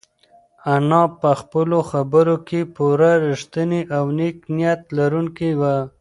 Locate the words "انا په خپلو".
0.73-1.77